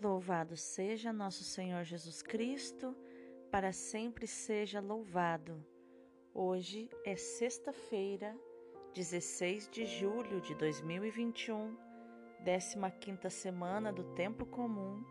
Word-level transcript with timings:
Louvado 0.00 0.56
seja 0.56 1.12
nosso 1.12 1.42
Senhor 1.42 1.82
Jesus 1.82 2.22
Cristo, 2.22 2.96
para 3.50 3.72
sempre 3.72 4.28
seja 4.28 4.80
louvado. 4.80 5.66
Hoje 6.32 6.88
é 7.04 7.16
sexta-feira, 7.16 8.38
16 8.94 9.68
de 9.68 9.86
julho 9.86 10.40
de 10.40 10.54
2021, 10.54 11.76
15 13.00 13.28
semana 13.28 13.92
do 13.92 14.04
Tempo 14.14 14.46
Comum, 14.46 15.02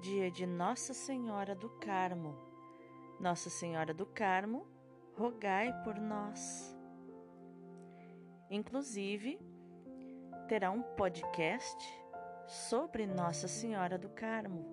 dia 0.00 0.30
de 0.30 0.46
Nossa 0.46 0.94
Senhora 0.94 1.56
do 1.56 1.68
Carmo. 1.80 2.38
Nossa 3.18 3.50
Senhora 3.50 3.92
do 3.92 4.06
Carmo, 4.06 4.68
rogai 5.16 5.72
por 5.82 5.98
nós. 5.98 6.78
Inclusive, 8.48 9.40
terá 10.46 10.70
um 10.70 10.80
podcast 10.80 12.01
sobre 12.46 13.06
Nossa 13.06 13.46
Senhora 13.46 13.96
do 13.96 14.08
Carmo. 14.08 14.66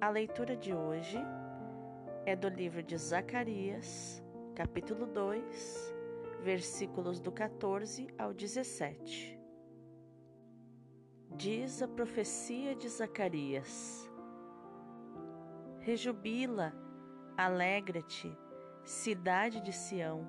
A 0.00 0.08
leitura 0.08 0.56
de 0.56 0.74
hoje 0.74 1.18
é 2.26 2.34
do 2.34 2.48
livro 2.48 2.82
de 2.82 2.96
Zacarias, 2.96 4.22
capítulo 4.54 5.06
2, 5.06 5.94
versículos 6.42 7.20
do 7.20 7.30
14 7.30 8.08
ao 8.18 8.34
17. 8.34 9.38
Diz 11.36 11.82
a 11.82 11.88
profecia 11.88 12.74
de 12.74 12.88
Zacarias: 12.88 14.10
Rejubila, 15.78 16.74
alegra-te, 17.36 18.36
cidade 18.84 19.60
de 19.60 19.72
Sião, 19.72 20.26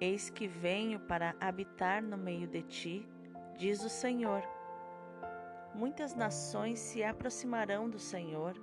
eis 0.00 0.28
que 0.28 0.48
venho 0.48 0.98
para 1.00 1.36
habitar 1.40 2.02
no 2.02 2.18
meio 2.18 2.48
de 2.48 2.62
ti 2.62 3.08
diz 3.60 3.84
o 3.84 3.90
Senhor. 3.90 4.42
Muitas 5.74 6.14
nações 6.14 6.78
se 6.78 7.04
aproximarão 7.04 7.90
do 7.90 7.98
Senhor 7.98 8.54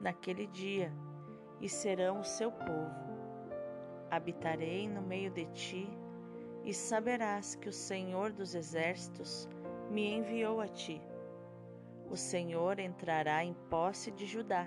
naquele 0.00 0.48
dia 0.48 0.92
e 1.60 1.68
serão 1.68 2.18
o 2.18 2.24
seu 2.24 2.50
povo. 2.50 3.14
Habitarei 4.10 4.88
no 4.88 5.00
meio 5.00 5.30
de 5.30 5.46
ti 5.52 5.88
e 6.64 6.74
saberás 6.74 7.54
que 7.54 7.68
o 7.68 7.72
Senhor 7.72 8.32
dos 8.32 8.56
exércitos 8.56 9.48
me 9.88 10.16
enviou 10.16 10.60
a 10.60 10.66
ti. 10.66 11.00
O 12.10 12.16
Senhor 12.16 12.80
entrará 12.80 13.44
em 13.44 13.54
posse 13.70 14.10
de 14.10 14.26
Judá, 14.26 14.66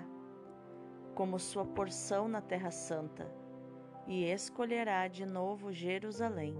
como 1.14 1.38
sua 1.38 1.66
porção 1.66 2.26
na 2.26 2.40
Terra 2.40 2.70
Santa, 2.70 3.30
e 4.06 4.24
escolherá 4.24 5.08
de 5.08 5.26
novo 5.26 5.70
Jerusalém. 5.70 6.56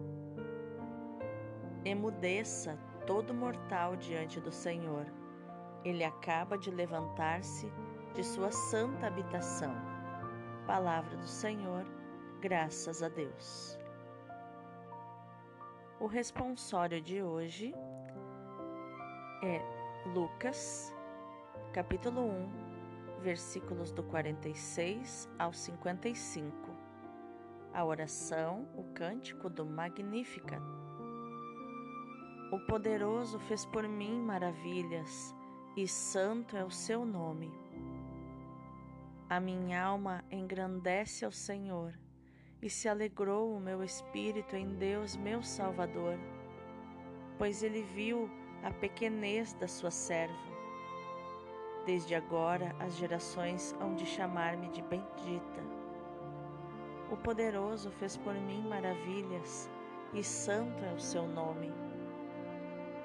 Emudeça 1.86 2.78
todo 3.08 3.32
mortal 3.32 3.96
diante 3.96 4.38
do 4.38 4.52
Senhor. 4.52 5.06
Ele 5.82 6.04
acaba 6.04 6.58
de 6.58 6.70
levantar-se 6.70 7.72
de 8.12 8.22
sua 8.22 8.52
santa 8.52 9.06
habitação. 9.06 9.74
Palavra 10.66 11.16
do 11.16 11.26
Senhor, 11.26 11.86
graças 12.38 13.02
a 13.02 13.08
Deus. 13.08 13.78
O 15.98 16.06
responsório 16.06 17.00
de 17.00 17.22
hoje 17.22 17.74
é 19.42 19.62
Lucas, 20.10 20.94
capítulo 21.72 22.20
1, 22.20 23.20
versículos 23.22 23.90
do 23.90 24.02
46 24.02 25.30
ao 25.38 25.54
55. 25.54 26.54
A 27.72 27.82
oração, 27.86 28.68
o 28.76 28.84
cântico 28.92 29.48
do 29.48 29.64
Magnificat. 29.64 30.87
O 32.50 32.58
poderoso 32.58 33.38
fez 33.38 33.66
por 33.66 33.86
mim 33.86 34.22
maravilhas, 34.22 35.34
e 35.76 35.86
santo 35.86 36.56
é 36.56 36.64
o 36.64 36.70
seu 36.70 37.04
nome. 37.04 37.52
A 39.28 39.38
minha 39.38 39.84
alma 39.84 40.24
engrandece 40.30 41.26
ao 41.26 41.30
Senhor, 41.30 41.92
e 42.62 42.70
se 42.70 42.88
alegrou 42.88 43.54
o 43.54 43.60
meu 43.60 43.84
espírito 43.84 44.56
em 44.56 44.66
Deus, 44.76 45.14
meu 45.14 45.42
Salvador, 45.42 46.18
pois 47.36 47.62
ele 47.62 47.82
viu 47.82 48.30
a 48.62 48.70
pequenez 48.70 49.52
da 49.52 49.68
sua 49.68 49.90
serva. 49.90 50.34
Desde 51.84 52.14
agora 52.14 52.74
as 52.80 52.96
gerações 52.96 53.76
hão 53.78 53.94
de 53.94 54.06
chamar-me 54.06 54.70
de 54.70 54.80
bendita. 54.80 55.62
O 57.10 57.16
poderoso 57.18 57.90
fez 57.90 58.16
por 58.16 58.32
mim 58.32 58.66
maravilhas, 58.66 59.70
e 60.14 60.24
santo 60.24 60.82
é 60.82 60.94
o 60.94 60.98
seu 60.98 61.28
nome. 61.28 61.87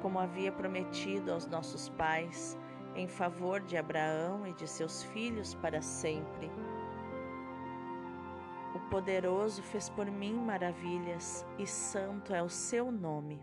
como 0.00 0.18
havia 0.18 0.52
prometido 0.52 1.32
aos 1.32 1.46
nossos 1.46 1.88
pais, 1.90 2.58
em 2.94 3.06
favor 3.06 3.60
de 3.60 3.76
Abraão 3.76 4.46
e 4.46 4.52
de 4.52 4.66
seus 4.66 5.02
filhos 5.02 5.54
para 5.54 5.80
sempre. 5.82 6.50
O 8.74 8.80
poderoso 8.90 9.62
fez 9.62 9.88
por 9.88 10.06
mim 10.06 10.34
maravilhas, 10.34 11.44
e 11.58 11.66
santo 11.66 12.34
é 12.34 12.42
o 12.42 12.48
seu 12.48 12.90
nome. 12.92 13.40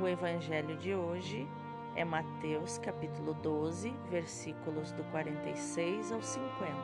O 0.00 0.06
evangelho 0.06 0.76
de 0.76 0.94
hoje 0.94 1.48
é 1.96 2.04
Mateus 2.04 2.78
capítulo 2.78 3.34
12, 3.34 3.90
versículos 4.08 4.92
do 4.92 5.02
46 5.10 6.12
ao 6.12 6.22
50. 6.22 6.74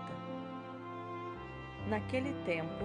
Naquele 1.88 2.32
tempo, 2.44 2.84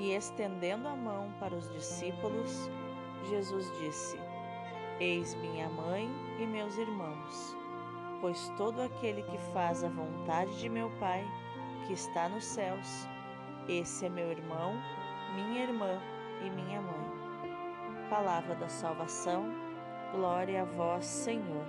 E 0.00 0.12
estendendo 0.12 0.88
a 0.88 0.96
mão 0.96 1.30
para 1.38 1.54
os 1.54 1.70
discípulos, 1.70 2.70
Jesus 3.28 3.70
disse: 3.80 4.18
Eis 4.98 5.34
minha 5.34 5.68
mãe 5.68 6.10
e 6.38 6.46
meus 6.46 6.78
irmãos, 6.78 7.54
pois 8.18 8.48
todo 8.56 8.80
aquele 8.80 9.22
que 9.22 9.36
faz 9.52 9.84
a 9.84 9.90
vontade 9.90 10.58
de 10.58 10.70
meu 10.70 10.90
Pai, 10.98 11.22
que 11.86 11.92
está 11.92 12.30
nos 12.30 12.44
céus, 12.44 13.06
esse 13.68 14.06
é 14.06 14.08
meu 14.08 14.30
irmão, 14.30 14.72
minha 15.34 15.64
irmã 15.64 16.00
e 16.40 16.48
minha 16.48 16.80
mãe. 16.80 18.08
Palavra 18.08 18.54
da 18.54 18.70
salvação, 18.70 19.52
glória 20.12 20.62
a 20.62 20.64
vós, 20.64 21.04
Senhor. 21.04 21.66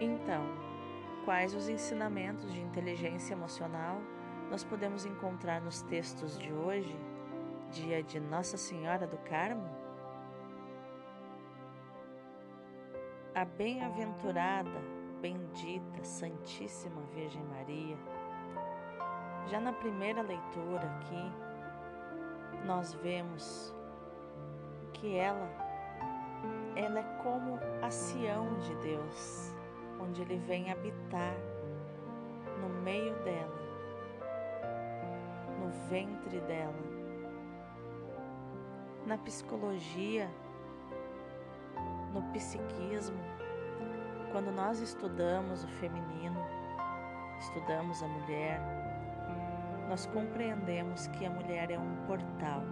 Então, 0.00 0.46
quais 1.24 1.54
os 1.54 1.68
ensinamentos 1.68 2.52
de 2.52 2.60
inteligência 2.60 3.32
emocional 3.32 4.00
nós 4.50 4.62
podemos 4.62 5.06
encontrar 5.06 5.60
nos 5.60 5.80
textos 5.82 6.38
de 6.38 6.52
hoje, 6.52 6.96
dia 7.70 8.02
de 8.02 8.20
Nossa 8.20 8.56
Senhora 8.56 9.06
do 9.06 9.16
Carmo? 9.18 9.68
A 13.34 13.44
bem-aventurada, 13.44 14.80
bendita, 15.20 16.04
Santíssima 16.04 17.00
Virgem 17.14 17.42
Maria. 17.44 17.96
Já 19.46 19.58
na 19.58 19.72
primeira 19.72 20.22
leitura 20.22 20.82
aqui, 20.82 21.32
nós 22.66 22.92
vemos 22.94 23.74
que 24.92 25.16
ela 25.16 25.64
ela 26.76 26.98
é 26.98 27.22
como 27.22 27.58
a 27.82 27.90
Sião 27.90 28.58
de 28.58 28.74
Deus, 28.76 29.53
onde 30.04 30.22
ele 30.22 30.36
vem 30.36 30.70
habitar 30.70 31.34
no 32.60 32.68
meio 32.82 33.14
dela 33.24 33.64
no 35.64 35.70
ventre 35.88 36.40
dela. 36.40 36.74
Na 39.06 39.18
psicologia, 39.18 40.30
no 42.12 42.22
psiquismo, 42.32 43.18
quando 44.32 44.50
nós 44.50 44.80
estudamos 44.80 45.64
o 45.64 45.68
feminino, 45.68 46.40
estudamos 47.38 48.02
a 48.02 48.08
mulher, 48.08 48.60
nós 49.88 50.06
compreendemos 50.06 51.06
que 51.08 51.26
a 51.26 51.30
mulher 51.30 51.70
é 51.70 51.78
um 51.78 51.96
portal 52.06 52.62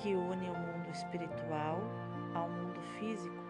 que 0.00 0.14
une 0.14 0.48
o 0.50 0.54
mundo 0.54 0.90
espiritual 0.90 1.78
ao 2.34 2.48
mundo 2.48 2.80
físico, 2.98 3.45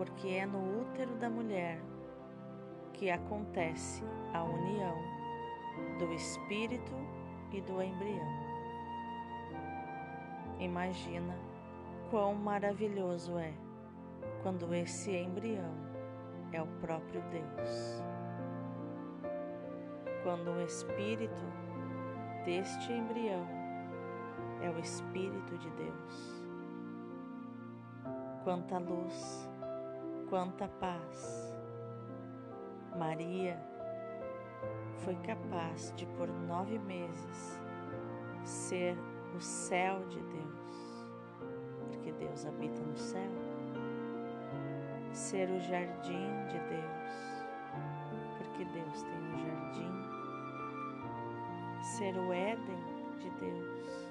porque 0.00 0.28
é 0.28 0.46
no 0.46 0.80
útero 0.80 1.14
da 1.16 1.28
mulher 1.28 1.78
que 2.94 3.10
acontece 3.10 4.02
a 4.32 4.42
união 4.42 4.96
do 5.98 6.10
espírito 6.14 6.94
e 7.52 7.60
do 7.60 7.82
embrião. 7.82 8.26
Imagina 10.58 11.36
quão 12.10 12.34
maravilhoso 12.34 13.36
é 13.36 13.52
quando 14.42 14.74
esse 14.74 15.14
embrião 15.14 15.74
é 16.50 16.62
o 16.62 16.66
próprio 16.80 17.22
Deus. 17.30 18.02
Quando 20.22 20.50
o 20.50 20.62
espírito 20.62 21.44
deste 22.46 22.90
embrião 22.90 23.46
é 24.62 24.70
o 24.70 24.78
Espírito 24.78 25.58
de 25.58 25.70
Deus. 25.70 26.42
Quanta 28.44 28.78
luz, 28.78 29.49
quanta 30.30 30.68
paz. 30.78 31.52
Maria 32.96 33.60
foi 35.04 35.16
capaz 35.16 35.92
de, 35.96 36.06
por 36.06 36.28
nove 36.28 36.78
meses, 36.78 37.60
ser 38.44 38.96
o 39.34 39.40
céu 39.40 39.98
de 40.08 40.20
Deus, 40.20 41.06
porque 41.88 42.12
Deus 42.12 42.46
habita 42.46 42.80
no 42.80 42.96
céu, 42.96 43.30
ser 45.12 45.50
o 45.50 45.58
jardim 45.60 46.28
de 46.48 46.58
Deus, 46.68 47.44
porque 48.38 48.64
Deus 48.66 49.02
tem 49.02 49.18
um 49.18 49.38
jardim, 49.38 49.92
ser 51.96 52.16
o 52.16 52.32
Éden 52.32 52.84
de 53.18 53.30
Deus, 53.30 54.08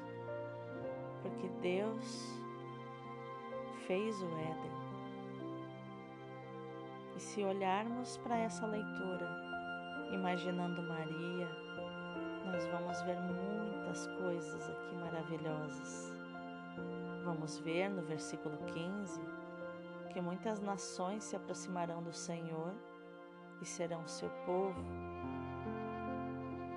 porque 1.22 1.48
Deus 1.62 2.44
fez 3.88 4.22
o 4.22 4.28
Éden. 4.28 4.79
E 7.20 7.22
se 7.22 7.44
olharmos 7.44 8.16
para 8.20 8.38
essa 8.38 8.66
leitura, 8.66 9.28
imaginando 10.10 10.82
Maria, 10.82 11.50
nós 12.46 12.66
vamos 12.68 13.02
ver 13.02 13.20
muitas 13.20 14.08
coisas 14.08 14.70
aqui 14.70 14.96
maravilhosas. 14.96 16.14
Vamos 17.26 17.60
ver 17.60 17.90
no 17.90 18.04
versículo 18.04 18.58
15 18.68 19.22
que 20.14 20.22
muitas 20.22 20.62
nações 20.62 21.26
se 21.26 21.36
aproximarão 21.36 22.02
do 22.02 22.14
Senhor 22.14 22.74
e 23.62 23.66
serão 23.66 24.08
seu 24.08 24.30
povo. 24.46 24.82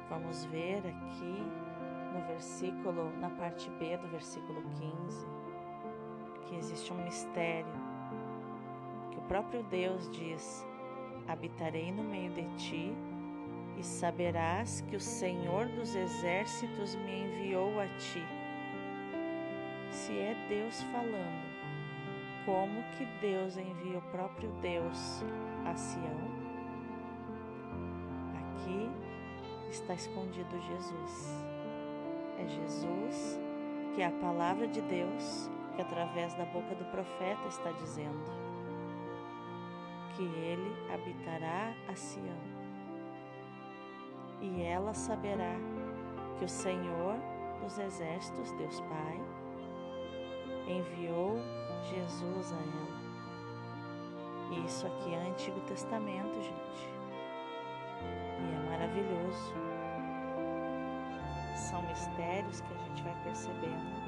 Vamos 0.09 0.45
ver 0.47 0.79
aqui 0.79 1.39
no 2.13 2.27
versículo, 2.27 3.17
na 3.21 3.31
parte 3.31 3.71
B 3.79 3.97
do 3.97 4.09
versículo 4.09 4.61
15, 4.61 5.25
que 6.49 6.57
existe 6.57 6.93
um 6.93 7.05
mistério, 7.05 7.82
próprio 9.33 9.63
Deus 9.63 10.11
diz: 10.11 10.63
Habitarei 11.27 11.91
no 11.91 12.05
meio 12.05 12.31
de 12.33 12.45
ti 12.59 12.93
e 13.79 13.83
saberás 13.83 14.83
que 14.83 14.95
o 14.95 15.01
Senhor 15.01 15.69
dos 15.69 15.95
exércitos 15.95 16.95
me 16.97 17.23
enviou 17.23 17.81
a 17.81 17.87
ti. 17.97 18.23
Se 19.91 20.13
é 20.19 20.37
Deus 20.51 20.83
falando, 20.83 21.47
como 22.45 22.83
que 22.99 23.07
Deus 23.23 23.57
envia 23.57 24.01
o 24.01 24.11
próprio 24.11 24.51
Deus 24.61 25.25
a 25.65 25.75
Sião? 25.77 26.21
Aqui 28.37 28.91
está 29.71 29.95
escondido 29.95 30.61
Jesus. 30.61 31.45
É 32.39 32.47
Jesus 32.49 33.41
que 33.95 34.03
é 34.03 34.07
a 34.09 34.21
palavra 34.21 34.69
de 34.69 34.83
Deus 34.83 35.51
que 35.75 35.81
através 35.81 36.35
da 36.35 36.45
boca 36.45 36.75
do 36.75 36.85
profeta 36.91 37.49
está 37.49 37.73
dizendo 37.73 38.42
que 40.17 40.23
ele 40.23 40.77
habitará 40.93 41.75
a 41.89 41.95
Sião 41.95 42.63
e 44.43 44.63
ela 44.63 44.93
saberá 44.93 45.55
que 46.37 46.45
o 46.45 46.49
Senhor 46.49 47.15
dos 47.63 47.79
Exércitos, 47.79 48.51
Deus 48.53 48.81
Pai, 48.81 49.21
enviou 50.67 51.37
Jesus 51.85 52.53
a 52.53 52.57
ela. 52.57 53.03
Isso 54.67 54.85
aqui 54.87 55.15
é 55.15 55.29
Antigo 55.29 55.61
Testamento, 55.61 56.35
gente. 56.43 56.91
E 58.41 58.55
é 58.55 58.71
maravilhoso. 58.71 59.55
São 61.55 61.81
mistérios 61.83 62.61
que 62.61 62.75
a 62.75 62.77
gente 62.79 63.03
vai 63.05 63.15
percebendo 63.23 64.03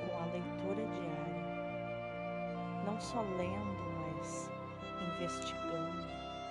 com 0.00 0.16
a 0.20 0.26
leitura 0.32 0.84
diária. 0.84 1.44
Não 2.84 3.00
só 3.00 3.20
lendo, 3.20 4.18
mas 4.18 4.50
investigando, 5.02 6.06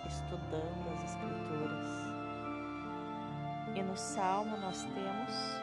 estudando 0.06 0.94
as 0.94 1.04
Escrituras 1.04 2.14
e 3.76 3.82
no 3.82 3.98
salmo 3.98 4.56
nós 4.58 4.84
temos 4.84 5.62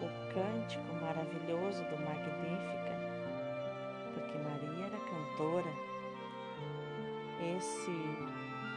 o 0.00 0.32
cântico 0.32 0.94
maravilhoso 0.94 1.84
do 1.84 1.96
Magnífica, 2.02 2.96
porque 4.14 4.38
Maria 4.38 4.86
era 4.86 4.98
cantora. 4.98 5.72
Esse 7.56 7.90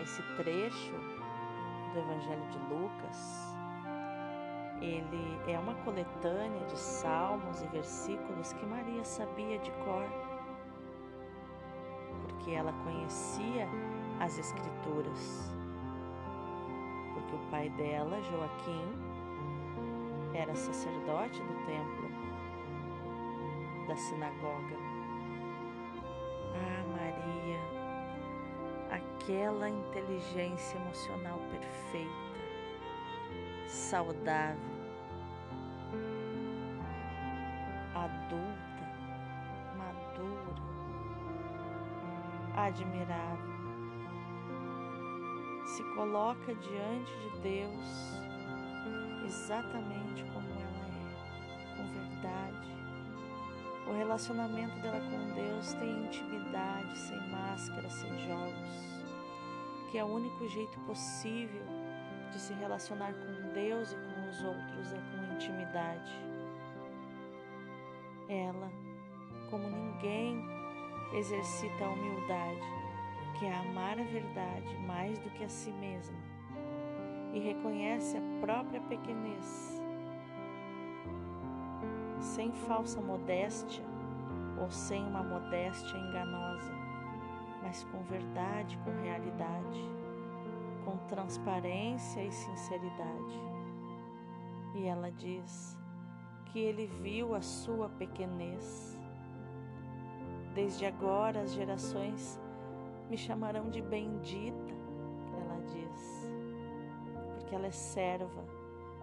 esse 0.02 0.22
trecho 0.36 0.92
do 1.94 2.00
Evangelho 2.00 2.46
de 2.50 2.58
Lucas, 2.74 3.56
ele 4.82 5.40
é 5.50 5.58
uma 5.58 5.74
coletânea 5.76 6.66
de 6.66 6.78
salmos 6.78 7.62
e 7.62 7.68
versículos 7.68 8.52
que 8.52 8.66
Maria 8.66 9.06
sabia 9.06 9.58
de 9.60 9.72
cor, 9.72 10.06
porque 12.46 12.52
ela 12.52 12.74
conhecia 12.84 13.68
as 14.20 14.38
escrituras 14.38 15.52
porque 17.14 17.36
o 17.36 17.40
pai 17.50 17.70
dela, 17.72 18.22
Joaquim, 18.22 18.86
era 20.34 20.54
sacerdote 20.54 21.42
do 21.42 21.66
templo, 21.66 22.10
da 23.88 23.96
sinagoga. 23.96 24.76
Ah, 26.54 26.84
Maria, 26.92 27.60
aquela 28.92 29.70
inteligência 29.70 30.78
emocional 30.78 31.40
perfeita, 31.50 32.12
saudável, 33.68 34.60
adulta, 37.96 38.65
admirável 42.56 43.56
se 45.66 45.84
coloca 45.96 46.56
diante 46.56 47.12
de 47.20 47.40
Deus 47.42 48.16
exatamente 49.26 50.24
como 50.26 50.48
ela 50.48 50.86
é, 50.88 51.76
com 51.76 51.88
verdade. 51.92 52.76
O 53.88 53.98
relacionamento 53.98 54.80
dela 54.80 55.00
com 55.00 55.34
Deus 55.34 55.74
tem 55.74 56.06
intimidade, 56.06 56.98
sem 56.98 57.20
máscara, 57.30 57.90
sem 57.90 58.10
jogos, 58.28 59.04
que 59.92 59.98
é 59.98 60.04
o 60.04 60.08
único 60.08 60.48
jeito 60.48 60.80
possível 60.82 61.66
de 62.32 62.40
se 62.40 62.54
relacionar 62.54 63.14
com 63.14 63.54
Deus 63.54 63.92
e 63.92 63.96
com 63.96 64.30
os 64.30 64.44
outros 64.44 64.94
é 64.94 64.98
com 64.98 65.34
intimidade. 65.36 66.12
Ela, 68.28 68.72
exercita 71.18 71.86
a 71.86 71.90
humildade 71.90 72.86
que 73.38 73.46
é 73.46 73.54
amar 73.54 74.00
a 74.00 74.04
verdade 74.04 74.78
mais 74.86 75.20
do 75.20 75.30
que 75.32 75.44
a 75.44 75.50
si 75.50 75.72
mesma 75.72 76.18
e 77.34 77.40
reconhece 77.40 78.18
a 78.18 78.22
própria 78.40 78.80
pequenez, 78.82 79.82
sem 82.22 82.52
falsa 82.54 83.02
modéstia 83.02 83.84
ou 84.58 84.72
sem 84.72 85.06
uma 85.06 85.22
modéstia 85.22 85.98
enganosa, 85.98 86.72
mas 87.62 87.84
com 87.84 88.02
verdade, 88.04 88.78
com 88.86 88.92
realidade, 89.02 89.84
com 90.86 90.96
transparência 91.10 92.24
e 92.24 92.32
sinceridade. 92.32 93.42
E 94.76 94.86
ela 94.86 95.12
diz 95.12 95.78
que 96.46 96.60
ele 96.60 96.88
viu 96.88 97.36
a 97.36 97.42
sua 97.42 97.90
pequenez. 97.90 98.95
Desde 100.56 100.86
agora 100.86 101.42
as 101.42 101.52
gerações 101.52 102.40
me 103.10 103.18
chamarão 103.18 103.70
de 103.70 103.82
bendita, 103.82 104.74
ela 105.38 105.60
diz, 105.66 106.32
porque 107.34 107.54
ela 107.54 107.68
é 107.68 107.72
serva, 107.72 108.42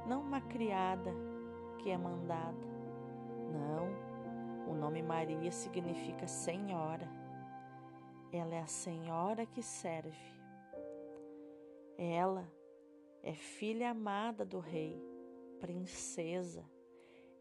não 0.07 0.23
uma 0.23 0.41
criada 0.41 1.13
que 1.79 1.91
é 1.91 1.99
mandada. 1.99 2.57
Não, 3.53 4.73
o 4.73 4.75
nome 4.75 5.03
Maria 5.03 5.53
significa 5.53 6.27
Senhora. 6.27 7.07
Ela 8.33 8.55
é 8.55 8.61
a 8.61 8.67
Senhora 8.67 9.45
que 9.45 9.63
serve. 9.63 10.33
Ela 11.99 12.51
é 13.23 13.35
filha 13.35 13.91
amada 13.91 14.43
do 14.43 14.59
Rei, 14.59 14.99
princesa, 15.61 16.65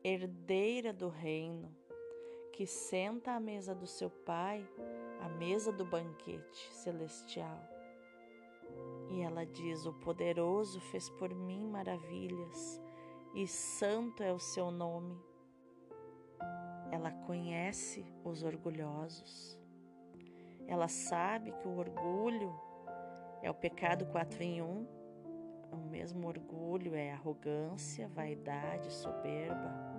herdeira 0.04 0.92
do 0.92 1.08
reino, 1.08 1.74
que 2.52 2.66
senta 2.66 3.32
à 3.32 3.40
mesa 3.40 3.74
do 3.74 3.88
seu 3.88 4.10
Pai, 4.10 4.68
à 5.20 5.30
mesa 5.30 5.72
do 5.72 5.86
banquete 5.86 6.74
celestial. 6.74 7.60
E 9.10 9.22
ela 9.22 9.46
diz: 9.46 9.86
O 9.86 9.94
poderoso 9.94 10.80
fez 10.80 11.10
por 11.10 11.34
mim 11.34 11.68
maravilhas, 11.68 12.82
e 13.34 13.48
santo 13.48 14.24
é 14.24 14.32
o 14.32 14.40
seu 14.40 14.72
nome. 14.72 15.18
Ela 16.92 17.12
conhece 17.12 18.06
os 18.24 18.44
orgulhosos. 18.44 19.58
Ela 20.68 20.88
sabe 20.88 21.52
que 21.52 21.68
o 21.68 21.78
orgulho 21.78 22.54
é 23.42 23.50
o 23.50 23.54
pecado 23.54 24.06
quatro 24.08 24.42
em 24.44 24.62
um. 24.62 24.86
O 25.72 25.78
mesmo 25.78 26.28
orgulho 26.28 26.94
é 26.96 27.12
arrogância, 27.12 28.08
vaidade, 28.10 28.92
soberba. 28.92 29.91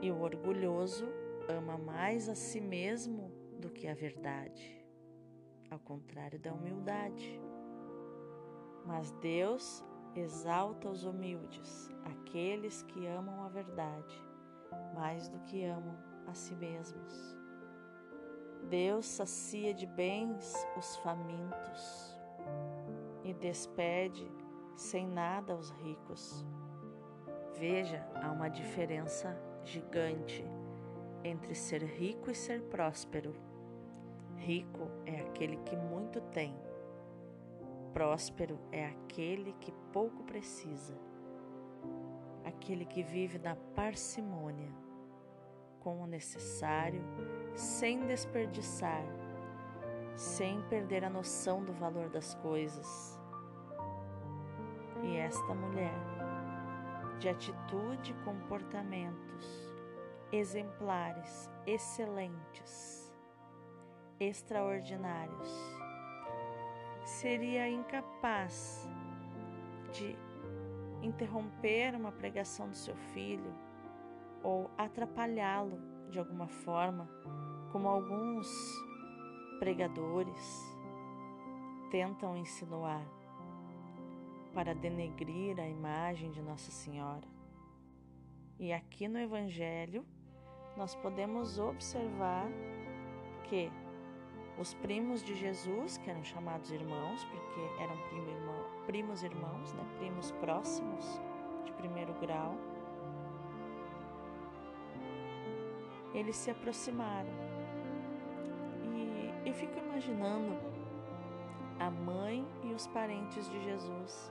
E 0.00 0.10
o 0.10 0.20
orgulhoso 0.20 1.06
ama 1.48 1.78
mais 1.78 2.28
a 2.28 2.34
si 2.34 2.60
mesmo 2.60 3.30
do 3.58 3.70
que 3.70 3.86
a 3.86 3.94
verdade, 3.94 4.84
ao 5.70 5.78
contrário 5.78 6.38
da 6.38 6.52
humildade. 6.52 7.40
Mas 8.84 9.10
Deus 9.12 9.82
exalta 10.14 10.88
os 10.88 11.04
humildes, 11.04 11.90
aqueles 12.04 12.82
que 12.82 13.06
amam 13.06 13.42
a 13.42 13.48
verdade, 13.48 14.22
mais 14.94 15.28
do 15.28 15.38
que 15.40 15.64
amam 15.64 15.96
a 16.26 16.34
si 16.34 16.54
mesmos. 16.54 17.36
Deus 18.68 19.06
sacia 19.06 19.74
de 19.74 19.86
bens 19.86 20.54
os 20.76 20.96
famintos 20.98 22.16
e 23.22 23.32
despede 23.34 24.30
sem 24.76 25.06
nada 25.06 25.54
os 25.54 25.70
ricos. 25.70 26.44
Veja, 27.58 28.06
há 28.22 28.30
uma 28.30 28.48
diferença 28.48 29.36
gigante 29.64 30.44
entre 31.22 31.54
ser 31.54 31.82
rico 31.82 32.30
e 32.30 32.34
ser 32.34 32.62
próspero. 32.62 33.34
Rico 34.36 34.90
é 35.06 35.20
aquele 35.20 35.56
que 35.58 35.76
muito 35.76 36.20
tem, 36.20 36.54
próspero 37.94 38.58
é 38.72 38.86
aquele 38.86 39.52
que 39.54 39.72
pouco 39.92 40.24
precisa, 40.24 40.94
aquele 42.44 42.84
que 42.84 43.02
vive 43.02 43.38
na 43.38 43.56
parcimônia, 43.74 44.70
com 45.80 46.02
o 46.02 46.06
necessário, 46.06 47.02
sem 47.54 48.06
desperdiçar, 48.06 49.04
sem 50.16 50.60
perder 50.62 51.04
a 51.04 51.10
noção 51.10 51.64
do 51.64 51.72
valor 51.72 52.10
das 52.10 52.34
coisas. 52.34 53.18
E 55.02 55.16
esta 55.16 55.54
mulher, 55.54 55.94
de 57.24 57.30
atitude 57.30 58.10
e 58.10 58.24
comportamentos, 58.24 59.72
exemplares, 60.30 61.50
excelentes, 61.66 63.10
extraordinários. 64.20 65.48
Seria 67.02 67.66
incapaz 67.66 68.86
de 69.90 70.14
interromper 71.02 71.94
uma 71.94 72.12
pregação 72.12 72.68
do 72.68 72.76
seu 72.76 72.94
filho 73.14 73.54
ou 74.42 74.70
atrapalhá-lo 74.76 75.80
de 76.10 76.18
alguma 76.18 76.46
forma, 76.46 77.08
como 77.72 77.88
alguns 77.88 78.46
pregadores 79.58 80.62
tentam 81.90 82.36
insinuar 82.36 83.02
para 84.54 84.72
denegrir 84.72 85.58
a 85.58 85.68
imagem 85.68 86.30
de 86.30 86.40
Nossa 86.40 86.70
Senhora. 86.70 87.26
E 88.58 88.72
aqui 88.72 89.08
no 89.08 89.18
Evangelho, 89.18 90.06
nós 90.76 90.94
podemos 90.94 91.58
observar 91.58 92.46
que 93.48 93.70
os 94.56 94.72
primos 94.74 95.24
de 95.24 95.34
Jesus, 95.34 95.98
que 95.98 96.08
eram 96.08 96.22
chamados 96.22 96.70
irmãos, 96.70 97.24
porque 97.24 97.82
eram 97.82 97.96
primo 98.08 98.30
irmão, 98.30 98.64
primos 98.86 99.22
irmãos, 99.24 99.72
né, 99.72 99.84
primos 99.98 100.30
próximos 100.32 101.04
de 101.64 101.72
primeiro 101.72 102.14
grau, 102.20 102.56
eles 106.14 106.36
se 106.36 106.52
aproximaram. 106.52 107.30
E 108.84 109.48
eu 109.48 109.52
fico 109.52 109.76
imaginando 109.80 110.56
a 111.80 111.90
mãe 111.90 112.46
e 112.62 112.72
os 112.72 112.86
parentes 112.86 113.50
de 113.50 113.60
Jesus 113.64 114.30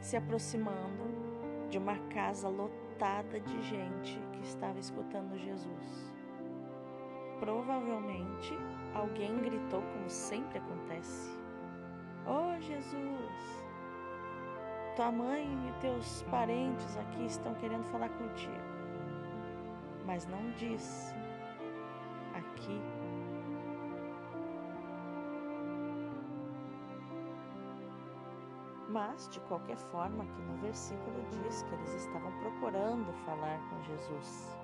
se 0.00 0.16
aproximando 0.16 1.04
de 1.68 1.78
uma 1.78 1.98
casa 2.08 2.48
lotada 2.48 3.40
de 3.40 3.62
gente 3.62 4.20
que 4.32 4.40
estava 4.42 4.78
escutando 4.78 5.38
Jesus. 5.38 6.12
Provavelmente 7.38 8.54
alguém 8.94 9.36
gritou, 9.38 9.80
como 9.80 10.08
sempre 10.08 10.58
acontece: 10.58 11.36
Oh 12.26 12.60
Jesus, 12.60 13.64
tua 14.96 15.12
mãe 15.12 15.46
e 15.68 15.80
teus 15.80 16.22
parentes 16.24 16.96
aqui 16.96 17.26
estão 17.26 17.54
querendo 17.54 17.84
falar 17.84 18.08
contigo. 18.08 18.78
Mas 20.04 20.26
não 20.26 20.50
diz 20.52 21.14
Mas, 28.88 29.28
de 29.28 29.38
qualquer 29.40 29.76
forma, 29.76 30.24
aqui 30.24 30.40
no 30.40 30.56
versículo 30.58 31.22
diz 31.30 31.62
que 31.62 31.74
eles 31.74 31.94
estavam 31.94 32.32
procurando 32.40 33.12
falar 33.24 33.60
com 33.68 33.82
Jesus. 33.82 34.56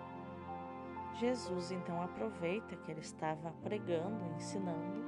Jesus 1.15 1.71
então 1.71 2.03
aproveita 2.03 2.75
que 2.77 2.91
ele 2.91 3.01
estava 3.01 3.53
pregando, 3.63 4.25
ensinando 4.35 5.05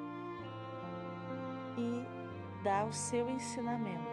e 1.78 2.62
dá 2.62 2.84
o 2.84 2.92
seu 2.92 3.28
ensinamento, 3.28 4.04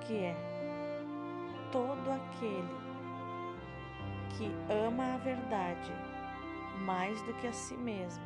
que 0.00 0.16
é 0.16 0.36
todo 1.70 2.10
aquele 2.10 2.82
que 4.30 4.50
ama 4.72 5.14
a 5.14 5.18
verdade 5.18 5.92
mais 6.84 7.20
do 7.22 7.34
que 7.34 7.46
a 7.46 7.52
si 7.52 7.76
mesmo 7.76 8.24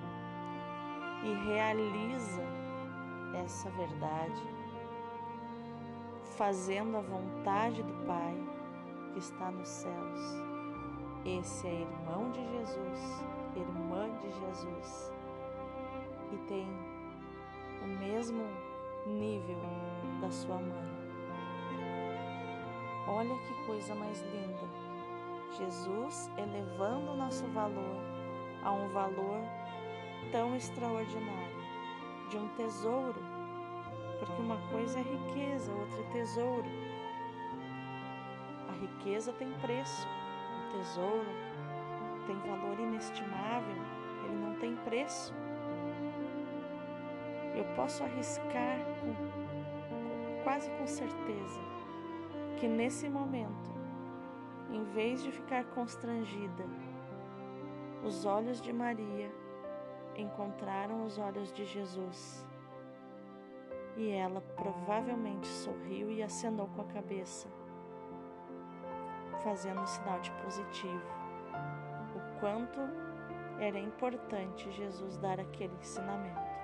e 1.24 1.34
realiza 1.48 2.42
essa 3.44 3.68
verdade 3.70 4.42
fazendo 6.36 6.98
a 6.98 7.00
vontade 7.00 7.82
do 7.82 8.06
Pai 8.06 8.34
que 9.12 9.18
está 9.18 9.50
nos 9.50 9.68
céus. 9.68 10.20
Esse 11.24 11.66
é 11.66 11.80
irmão 11.80 12.30
de 12.30 12.40
Jesus, 12.40 13.24
irmã 13.56 14.08
de 14.20 14.30
Jesus 14.30 15.12
e 16.32 16.36
tem 16.48 16.66
o 17.82 17.86
mesmo 17.86 18.44
nível 19.06 19.58
da 20.20 20.30
sua 20.30 20.56
mãe. 20.56 20.96
Olha 23.08 23.34
que 23.38 23.66
coisa 23.66 23.94
mais 23.94 24.20
linda! 24.22 24.68
Jesus 25.56 26.30
elevando 26.36 27.12
o 27.12 27.16
nosso 27.16 27.46
valor 27.48 28.02
a 28.62 28.72
um 28.72 28.88
valor 28.88 29.40
tão 30.32 30.54
extraordinário, 30.54 31.56
de 32.28 32.36
um 32.36 32.48
tesouro 32.48 33.35
porque 34.18 34.40
uma 34.40 34.56
coisa 34.70 34.98
é 34.98 35.02
riqueza, 35.02 35.72
outra 35.72 36.00
é 36.00 36.12
tesouro. 36.12 36.68
A 38.68 38.72
riqueza 38.72 39.32
tem 39.32 39.50
preço, 39.60 40.06
o 40.06 40.78
tesouro 40.78 41.26
tem 42.26 42.36
valor 42.38 42.78
inestimável, 42.80 43.76
ele 44.24 44.36
não 44.36 44.54
tem 44.56 44.76
preço. 44.76 45.34
Eu 47.54 47.64
posso 47.74 48.02
arriscar 48.02 48.78
com, 49.00 50.42
quase 50.44 50.70
com 50.70 50.86
certeza 50.86 51.60
que 52.58 52.66
nesse 52.66 53.08
momento, 53.08 53.70
em 54.70 54.82
vez 54.84 55.22
de 55.22 55.30
ficar 55.30 55.64
constrangida, 55.66 56.64
os 58.04 58.24
olhos 58.24 58.60
de 58.60 58.72
Maria 58.72 59.30
encontraram 60.16 61.04
os 61.04 61.18
olhos 61.18 61.52
de 61.52 61.64
Jesus 61.64 62.46
e 63.96 64.10
ela 64.10 64.40
provavelmente 64.40 65.46
sorriu 65.46 66.10
e 66.10 66.22
acenou 66.22 66.68
com 66.68 66.82
a 66.82 66.84
cabeça, 66.84 67.48
fazendo 69.42 69.80
um 69.80 69.86
sinal 69.86 70.20
de 70.20 70.30
positivo. 70.32 71.02
O 72.14 72.40
quanto 72.40 72.80
era 73.58 73.78
importante 73.78 74.70
Jesus 74.72 75.16
dar 75.16 75.40
aquele 75.40 75.74
ensinamento. 75.80 76.56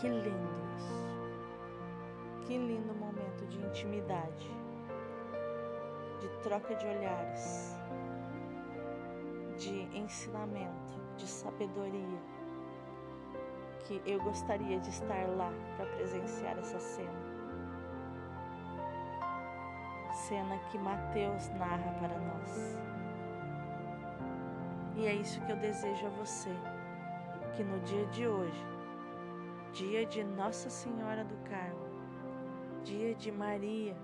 Que 0.00 0.08
lindo 0.08 0.50
isso! 0.76 1.12
Que 2.46 2.58
lindo 2.58 2.92
momento 2.92 3.46
de 3.46 3.60
intimidade, 3.64 4.50
de 6.18 6.28
troca 6.42 6.74
de 6.74 6.84
olhares, 6.86 7.76
de 9.56 9.82
ensinamento, 9.96 11.00
de 11.16 11.28
sabedoria, 11.28 12.20
que 14.00 14.10
eu 14.10 14.20
gostaria 14.20 14.78
de 14.80 14.88
estar 14.88 15.28
lá 15.36 15.52
para 15.76 15.86
presenciar 15.86 16.56
essa 16.58 16.78
cena. 16.78 17.32
Cena 20.12 20.58
que 20.70 20.78
Mateus 20.78 21.48
narra 21.50 21.92
para 21.98 22.18
nós. 22.18 22.78
E 24.96 25.06
é 25.06 25.14
isso 25.14 25.40
que 25.42 25.52
eu 25.52 25.56
desejo 25.56 26.06
a 26.06 26.10
você, 26.10 26.50
que 27.54 27.64
no 27.64 27.80
dia 27.80 28.06
de 28.06 28.26
hoje, 28.26 28.66
dia 29.72 30.06
de 30.06 30.22
Nossa 30.22 30.70
Senhora 30.70 31.24
do 31.24 31.36
Carmo, 31.48 31.86
dia 32.84 33.14
de 33.14 33.32
Maria, 33.32 33.96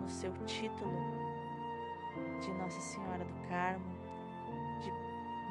no 0.00 0.08
seu 0.08 0.32
título 0.44 0.98
de 2.40 2.52
Nossa 2.54 2.80
Senhora 2.80 3.24
do 3.24 3.48
Carmo, 3.48 3.94
de 4.80 4.90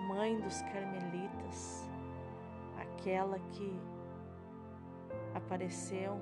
Mãe 0.07 0.39
dos 0.39 0.61
Carmelitas, 0.63 1.92
aquela 3.03 3.37
que 3.51 3.77
apareceu 5.35 6.17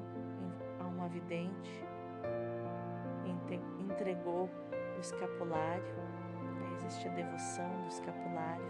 a 0.80 0.88
uma 0.88 1.08
vidente, 1.08 1.86
entregou 3.80 4.50
o 4.98 5.00
escapulário, 5.00 5.84
né? 5.84 6.78
existe 6.78 7.08
a 7.08 7.12
devoção 7.12 7.70
do 7.84 7.88
escapulário, 7.88 8.66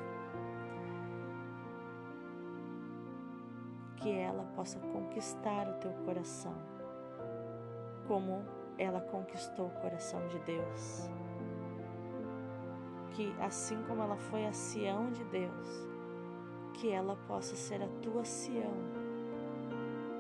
que 3.96 4.12
ela 4.12 4.44
possa 4.56 4.78
conquistar 4.80 5.70
o 5.70 5.74
teu 5.76 5.94
coração, 6.04 6.56
como 8.10 8.44
ela 8.78 9.00
conquistou 9.00 9.68
o 9.68 9.82
coração 9.82 10.28
de 10.28 10.40
Deus. 10.40 11.10
Que 13.12 13.34
assim 13.40 13.82
como 13.84 14.04
ela 14.04 14.18
foi 14.18 14.46
a 14.46 14.54
Sião 14.54 15.12
de 15.12 15.24
Deus, 15.26 15.91
que 16.82 16.90
ela 16.90 17.16
possa 17.28 17.56
ser 17.56 17.80
a 17.84 17.88
tua 18.02 18.26
Sião, 18.26 18.74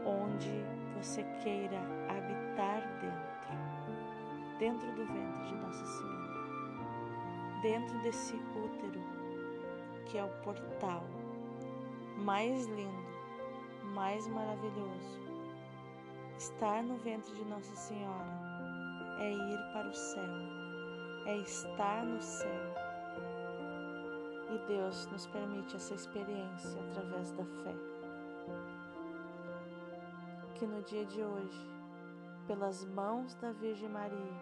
onde 0.06 0.63
você 0.96 1.24
queira 1.44 1.80
habitar 2.08 2.84
dentro, 3.01 4.60
dentro 4.60 4.91
do 4.91 5.03
ventre 5.08 5.48
de 5.48 5.56
Nossa 5.56 5.84
Senhora, 5.88 7.62
dentro 7.63 8.00
desse 8.03 8.36
útero 8.36 9.01
que 10.06 10.20
é 10.20 10.24
o 10.24 10.30
portal 10.44 11.03
mais 12.18 12.68
lindo, 12.68 13.08
mais 13.96 14.27
maravilhoso. 14.27 15.20
Estar 16.38 16.84
no 16.84 16.96
ventre 16.98 17.34
de 17.34 17.46
Nossa 17.46 17.75
Senhora 17.75 19.18
é 19.18 19.32
ir 19.32 19.74
para 19.74 19.89
o 19.89 19.94
céu, 19.96 20.24
é 21.25 21.38
estar 21.38 22.06
no 22.06 22.22
céu. 22.22 22.71
Deus 24.68 25.08
nos 25.08 25.27
permite 25.27 25.75
essa 25.75 25.94
experiência 25.94 26.82
através 26.89 27.32
da 27.32 27.44
fé. 27.44 27.75
Que 30.56 30.65
no 30.65 30.82
dia 30.84 31.06
de 31.06 31.22
hoje, 31.22 31.70
pelas 32.48 32.86
mãos 32.86 33.36
da 33.36 33.51
Virgem 33.51 33.89
Maria, 33.89 34.34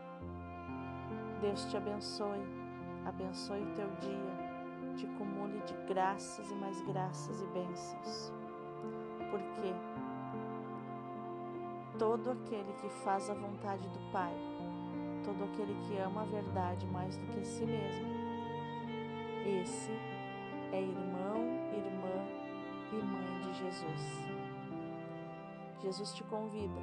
Deus 1.41 1.65
te 1.65 1.77
abençoe, 1.77 2.45
abençoe 3.05 3.63
o 3.63 3.73
teu 3.73 3.89
dia, 4.01 4.95
te 4.97 5.07
cumule 5.17 5.61
de 5.61 5.73
graças 5.87 6.51
e 6.51 6.55
mais 6.55 6.81
graças 6.81 7.41
e 7.41 7.45
bênçãos. 7.47 8.33
Porque 9.31 9.73
todo 11.97 12.31
aquele 12.31 12.73
que 12.73 12.89
faz 13.03 13.29
a 13.29 13.33
vontade 13.33 13.87
do 13.89 14.11
Pai, 14.11 14.33
todo 15.23 15.43
aquele 15.43 15.75
que 15.87 15.97
ama 15.97 16.23
a 16.23 16.25
verdade 16.25 16.85
mais 16.87 17.17
do 17.17 17.27
que 17.27 17.45
si 17.45 17.65
mesmo, 17.65 18.18
esse 19.49 19.91
é 20.71 20.81
irmão, 20.81 21.37
irmã 21.73 22.25
e 22.91 22.95
mãe 22.95 23.41
de 23.41 23.53
Jesus. 23.53 24.27
Jesus 25.81 26.13
te 26.13 26.23
convida 26.23 26.81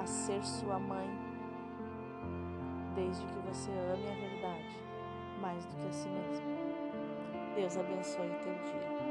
a 0.00 0.06
ser 0.06 0.42
sua 0.44 0.78
mãe, 0.78 1.08
desde 2.94 3.24
que 3.26 3.38
você 3.40 3.70
ame 3.70 4.08
a 4.08 4.14
verdade 4.14 4.78
mais 5.40 5.64
do 5.66 5.76
que 5.76 5.86
a 5.86 5.92
si 5.92 6.08
mesmo. 6.08 6.46
Deus 7.54 7.76
abençoe 7.76 8.26
o 8.26 8.38
teu 8.40 8.54
dia. 8.54 9.07